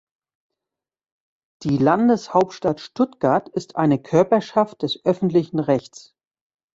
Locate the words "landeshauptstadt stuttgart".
1.77-3.47